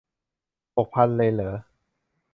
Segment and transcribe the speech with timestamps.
[0.75, 1.55] หกพันเลยเหรอ